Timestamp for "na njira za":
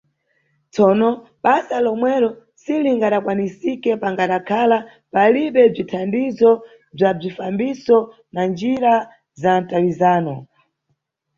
8.33-9.51